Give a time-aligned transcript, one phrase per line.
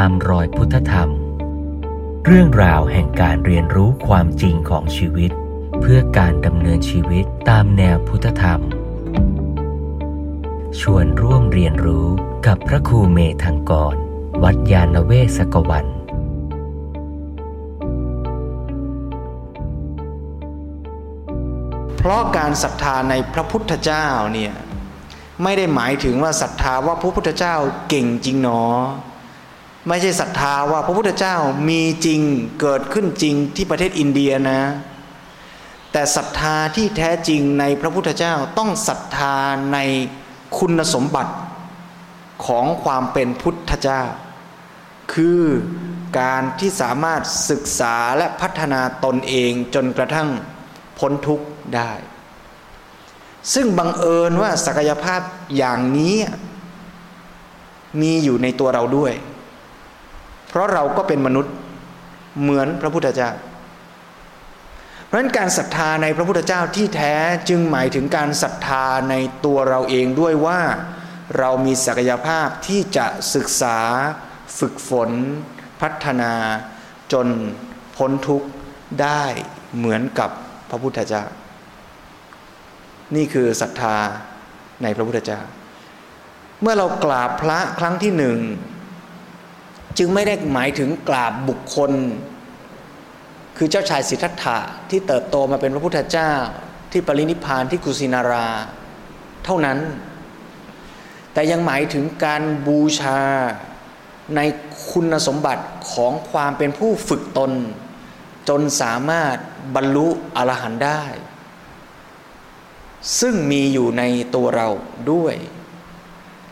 [0.00, 1.10] ตามรอยพุทธธรรม
[2.26, 5.30] เรื่องราวแห่งการเรียนรู้ความจริงของชีวิต
[5.80, 8.60] เพื่อการดำเนินชีวิตตามแนวพุทธธรรม
[10.80, 12.06] ชวนร่วมเรียนรู้
[12.46, 13.94] กับพระครูเมธังกร
[14.42, 15.86] วัดยาณเวศกวัน
[21.96, 24.52] เพราะการศรัทธาในพระพุทธเจ้าเนี่ย
[25.42, 27.54] ไม่ได้หมายถึงว่าศรัทธาว่าพระพุทธเจ้า
[27.88, 28.62] เก่งจริงหนอ
[29.88, 31.36] ไม่ใช่ศรัทธาว่าพระพุทธเจ้า
[31.68, 32.20] มีจริง
[32.60, 34.62] เกิดขึ้นจริงที่ประเทศอินเดียนะ
[35.92, 39.36] แต่ศรัทธาที่แท้จริงในพระพุทธเจ้าต้องศรัทธา
[39.72, 39.78] ใน
[40.58, 41.34] คุณสมบัติ
[42.46, 44.02] ของความเป็นพุทธเจ้า
[45.14, 45.42] คือ
[46.20, 50.28] การที่สามารถศึกษาและพัฒนาตนเองจนกระทั่ง
[50.98, 51.92] พ้นทุกข์ได้
[53.54, 55.20] ซึ่งบังเอิญว่าศักยภาพ
[55.56, 56.16] อย่างนี้
[58.00, 59.14] มีอยู่ในตัวเราด้วย
[60.54, 61.54] เพราะเราก็เป็นมนุษย์
[62.40, 63.30] เหมือนพระพุทธเจ้า
[65.04, 67.14] เพราะฉะนั้นการศรัทธาในพระพุทธเจ้าที่แท้
[67.48, 70.60] จึงหมายถึงการศรัทธาในตัวเราเองด้วยว่า
[71.38, 73.78] เรามีศักยภาพที่จะศึกษา
[74.58, 75.10] ฝึกฝน
[75.80, 76.32] พัฒนา
[77.12, 77.26] จน
[77.96, 78.48] พ้นทุกข์
[79.02, 79.24] ได้
[79.76, 80.30] เหมือนกับ
[80.70, 81.24] พระพุทธเจ้า
[83.14, 83.96] นี่คือศรัทธา
[84.82, 85.40] ในพระพุทธเจ้า
[86.60, 88.38] เมื่อเรากราบพระครั้งที่หนึ่ง
[89.98, 91.92] จึงไม่ได้หมายถึงกราบบุคคล
[93.56, 94.58] คือเจ้าชายสิทธัตถะ
[94.90, 96.32] ที่เติบโตมาเป็นพระพุทธเจ้า
[96.92, 98.48] ที่ปรินิพานที่กุสินารา
[99.44, 99.78] เท่านั้น
[101.32, 103.20] แต่ยังหมายถึงการบูชา
[104.36, 104.40] ใน
[104.90, 107.52] คุณสมบัติของความเป็นผู้ฝึกตน
[108.48, 109.36] จนสามารถ
[109.74, 111.04] บรรลุอรหันต์ได้
[113.20, 114.02] ซึ่งมีอยู่ใน
[114.34, 114.68] ตัวเรา
[115.12, 115.34] ด้วย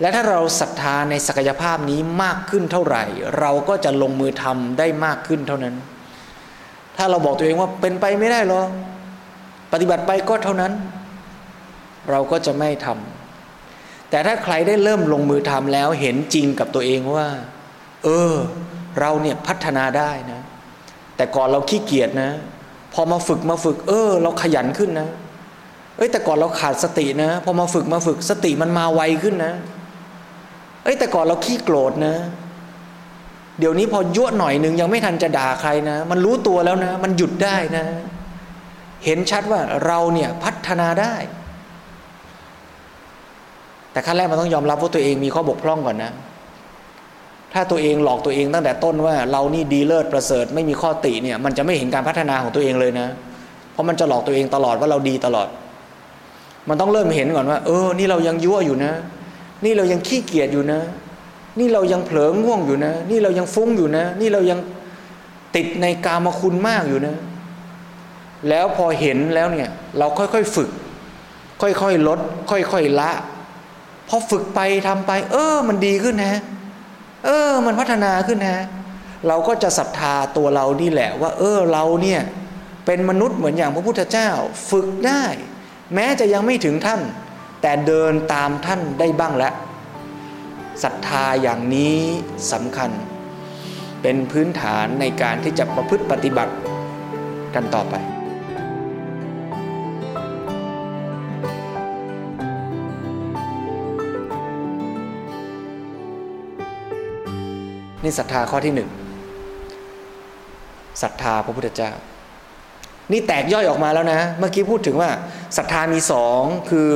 [0.02, 3.04] และถ้าเราศรัทธาในศักยภาพนี้มากขึ้นเท่าไหร่
[3.38, 5.74] เราก็จะลงมือทำได้มากขึ้นเท่านั้น
[6.96, 8.68] ถ้าเราบอกตัวเองว่าเป็นไปไม่ได้หรอก
[9.72, 10.72] ปฏิบัติไปก็เท่านั้น
[12.10, 17.28] เราก็จะไม่ทำแต่ถ้าใครได้เริ่มลงมือทำแล้วเห็นจริงกับตัวเองว่า
[18.04, 18.32] เออ
[19.00, 20.40] เราเนี่ยพัฒนาได้นะ
[21.16, 22.30] แต่ก่อนเราขี้เกียจนะ
[22.94, 25.08] พอมาฝึกมาฝึก เออ เราขยันขึ้นนะ
[25.96, 29.54] เอ้ยแต่ก่อนเราขาดสตินะ พอมาฝึกมาฝึกสติมันมาไวขึ้นนะ
[30.82, 32.14] เอ้ยแต่ก่อนเราขี้โกรธนะ
[33.58, 37.84] เดี๋ยวนี้พอยั่วหน่อยหนึ่งยังไม่ทันจะด่าใครนะ มันรู้ตัวแล้วนะ มันหยุดได้นะ
[39.04, 41.14] เห็นชัดว่าเราเนี่ยพัฒนาได้
[43.92, 46.12] แต่ขั้นแรกมันต้องยอมรับว่าตัวเองมีข้อบกพร่องก่อนนะ
[47.52, 53.08] ถ้าตัวเองหลอกตัวเองตั้งแต่ต้นว่า เรานี่ดีเลิศประเสริฐไม่มีข้อติเนี่ย มันจะไม่เห็นการพัฒนาของตัวเองเลยนะ
[53.72, 55.48] เพราะมันจะหลอกตัวเองตลอดว่าเราดีตลอด
[56.68, 58.92] มันต้องเริ่มเห็นก่อนว่า เออ นี่เรายังยั่วอยู่นะ
[59.64, 60.80] นี่เรายังขี้เกียจอยู่นะ
[61.58, 64.58] นี่เรายังเผลอง่วงอยู่นะ นี่เรายังฟุ้งอยู่นะ นี่เรายัง
[65.56, 67.14] ติดในกามคุณมากอยู่นะ
[68.48, 69.68] แล้วพอเห็นแล้วเนี่ย
[69.98, 70.68] เราค่อยๆฝึก
[71.62, 72.18] ค่อยๆลด
[72.50, 73.10] ค่อยๆละ
[74.08, 76.40] พอฝึกไปทำไป เออ มันดีขึ้นนะ
[77.24, 78.56] เออ มันพัฒนาขึ้นนะ
[79.28, 82.20] เราก็จะศรัทธาตัวเรานี่แหละว่า เออเราเนี่ย
[82.86, 84.30] เป็นมนุษย์เหมือนอย่างพระพุทธเจ้า
[84.70, 85.24] ฝึกได้
[85.94, 87.00] แม้จะยังไม่ถึงท่าน
[87.62, 89.54] แต่เดินตามท่านได้บ้างแล้ว
[90.82, 91.98] ศรัทธาอย่างนี้
[92.52, 92.90] สำคัญ
[94.02, 96.52] เป็นพื้นฐานในการที่จะประพฤติปฏิบัติ
[97.54, 97.94] กันต่อไป
[108.02, 108.90] นี่ศรัทธาข้อที่หนึ่ง
[111.02, 111.92] ศรัทธาพระพุทธเจ้า
[113.12, 115.10] นี่แตกย่อยออกมาแล้วนะ เมื่อกี้พูดถึงว่า
[115.56, 116.92] ศรัทธามีสองคือ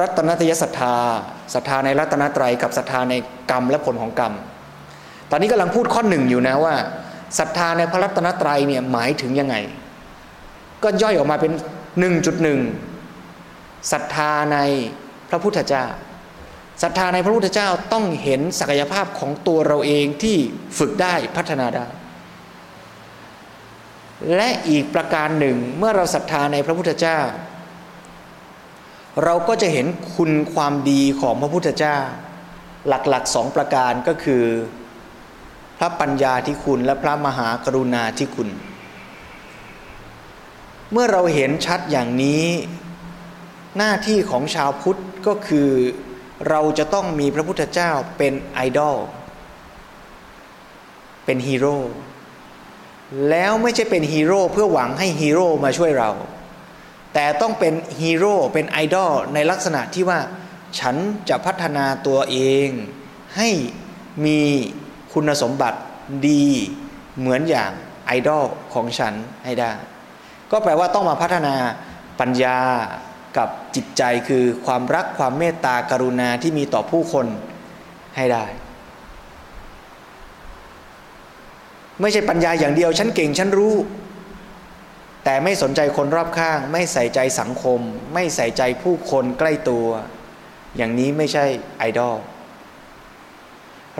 [0.00, 0.94] รัตนตยศรัทธา
[1.54, 3.14] ศรัทธาในรัตนตรัยกับศรัทธาใน
[3.50, 4.32] กรรมและผลของกรรม
[5.30, 6.74] ตอนนี้กำลังพูดข้อหนึ่งอยู่นะว่า
[7.38, 9.56] ศรัทธาในพระรัตนตรัยเนี่ยหมายถึงยังไง
[10.82, 11.52] ก็ย่อยออกมาเป็น
[12.00, 12.60] หนึ่งจุดหนึ่ง
[13.92, 14.58] ศรัทธาใน
[15.30, 15.84] พระพุทธเจ้า
[16.82, 20.36] ศรัทธาในพระพุทธเจ้าต้องเห็นศักยภาพของตัวเราเองที่
[20.78, 21.86] ฝึกได้พัฒนาได้
[24.36, 27.18] และอีกประการหนึ่งเมื่อเราศรัทธาในพระพุทธเจ้า
[29.24, 31.98] เราก็จะเห็นคุณความดีของพระพุทธเจ้า
[32.88, 34.44] หลักๆสองประการก็คือ
[35.78, 38.48] พระปัญญาที่คุณและพระมหากรุณาที่คุณ
[40.92, 42.44] เมื่อเราเห็นชัดอย่างนี้
[43.78, 45.68] หน้าที่ของชาวพุทธก็คือ
[46.48, 48.96] เราจะต้องมีพระพุทธเจ้าเป็นไอดอล
[51.24, 51.76] เป็นฮีโร่
[53.30, 56.10] แล้วไม่ใช่เป็นฮีโร่เพื่อหวังให้ฮีโร่มาช่วยเรา
[57.14, 60.18] แต่ต้องเป็นฮีโร่เป็นไอดอลในลักษณะที่ว่า
[60.78, 60.96] ฉัน
[61.28, 62.68] จะพัฒนาตัวเอง
[63.36, 63.48] ให้
[64.24, 64.40] มี
[65.12, 65.78] คุณสมบัติ
[66.28, 66.46] ดี
[67.18, 67.70] เหมือนอย่าง
[68.06, 69.14] ไอดอลของฉัน
[69.44, 69.72] ให้ได้
[70.50, 71.54] ก็แปลว่าต้องมาพัฒนา
[72.20, 72.58] ปัญญา
[73.36, 77.26] กับจิตใจคือความรักความเมตตากรุณาที่มีต่อผู้คน
[78.16, 78.44] ให้ได้
[82.00, 83.74] ไม่ใช่ปัญญาอย่างเดียว ฉันเก่งฉันรู้
[85.24, 87.80] แต่ไม่สนใจคนรอบข้าง ไม่ใส่ใจสังคม
[88.14, 89.86] ไม่ใส่ใจผู้คนใกล้ตัว
[90.76, 91.44] อย่างนี้ไม่ใช่
[91.78, 92.16] ไอดอล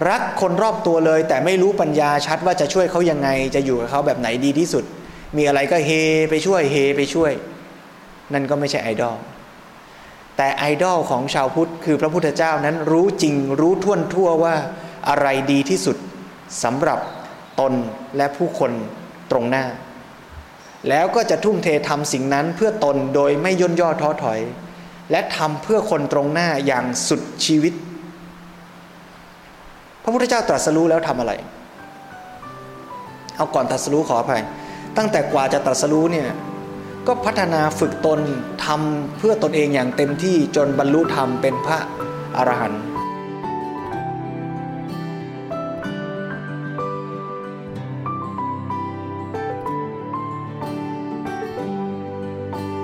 [0.09, 4.85] รักคนรอบตัวเลย แต่ไม่รู้ปัญญาชัดว่าจะช่วยเขายังไง จะอยู่กับเขาแบบไหนดีที่สุด
[5.37, 5.91] มีอะไรก็เฮ
[6.31, 7.33] ไปช่วยเฮไปช่วย
[8.33, 9.17] นั่นก็ไม่ใช่ไอดอล
[10.37, 14.55] แต่ไอดอลของชาวพุทธคือพระพุทธเจ้านั้นรู้จริงรู้ท่วนทั่วว่า
[15.09, 15.97] อะไรดีที่สุด
[16.63, 16.99] สำหรับ
[17.61, 17.73] ตน
[18.17, 18.73] และผู้คน
[19.31, 19.65] ตรงหน้า
[20.89, 24.41] แล้วก็จะทุ่มเททำสิ่งนั้นเพื่อตนโดยไม่ย่นย่อท้อถอย
[25.11, 27.75] และทำเพื่อคนตรงหน้าอย่างสุดชีวิต
[30.03, 31.33] พระพุทธเจ้าตรัสรู้แล้วทำอะไร
[33.37, 34.43] เอาก่อนตรัสรู้ขออภัย
[34.97, 36.29] ตั้งแต่กว่าจะตรัสรู้เนี่ย
[37.07, 38.21] ก็พัฒนาฝึกตน
[38.67, 41.79] ทำเพื่อตนเองอย่างเต็มที่จนบรรลุธรรมเป็นพระ
[42.37, 42.81] อรหันต์